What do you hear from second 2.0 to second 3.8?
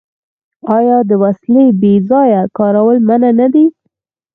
ځایه کارول منع نه دي؟